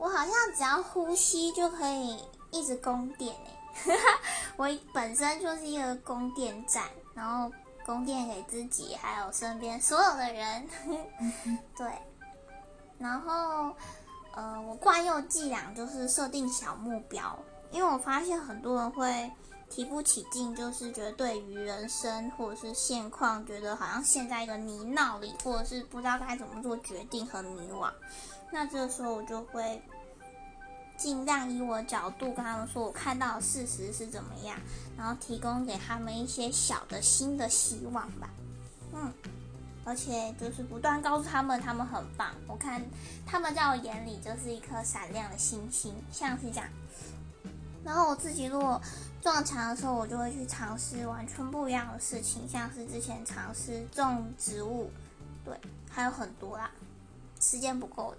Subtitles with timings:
[0.00, 2.18] 我好像只要呼吸就可以
[2.50, 3.36] 一直供电
[3.86, 3.94] 哎，
[4.56, 6.84] 我本身就是一个供电站，
[7.14, 7.52] 然后
[7.84, 10.66] 供电给自己还有身边所有的人，
[11.76, 11.86] 对，
[12.98, 13.74] 然后
[14.34, 17.38] 呃，我惯用伎俩就是设定小目标，
[17.72, 19.30] 因为我发现很多人会。
[19.72, 27.88] 提不起劲，就是觉得对于人生或者是现况，觉得好像陷在一个泥淖里，或者是不知道该怎么做决定和迷惘。
[28.50, 29.80] 那这个时候，我就会
[30.96, 34.58] 尽量以我的角度跟他们说，我看到的事实是怎么样，
[34.98, 38.28] 然后提供给他们一些小的新的希望吧。
[38.92, 39.12] 嗯，
[39.84, 42.34] 而且就是不断告诉他们，他们很棒。
[42.48, 42.84] 我看
[43.24, 46.68] 他们在我眼里就是一颗闪亮的星星，像是这样。
[47.84, 48.80] 然后我自己如果
[49.22, 54.90] 撞墙的时候，我就会去尝试完全不一样的事情，像是之前尝试种植物，
[55.44, 55.58] 对，
[55.90, 56.70] 还有很多啦，
[57.40, 58.14] 时间不够，